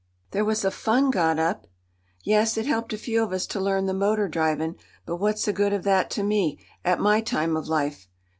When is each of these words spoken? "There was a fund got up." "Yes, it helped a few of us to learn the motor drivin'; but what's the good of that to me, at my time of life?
"There 0.31 0.43
was 0.43 0.65
a 0.65 0.71
fund 0.71 1.13
got 1.13 1.37
up." 1.37 1.67
"Yes, 2.23 2.57
it 2.57 2.65
helped 2.65 2.91
a 2.91 2.97
few 2.97 3.21
of 3.21 3.31
us 3.31 3.45
to 3.45 3.59
learn 3.59 3.85
the 3.85 3.93
motor 3.93 4.27
drivin'; 4.27 4.77
but 5.05 5.17
what's 5.17 5.45
the 5.45 5.53
good 5.53 5.73
of 5.73 5.83
that 5.83 6.09
to 6.17 6.23
me, 6.23 6.59
at 6.83 6.99
my 6.99 7.21
time 7.21 7.55
of 7.55 7.67
life? 7.67 8.07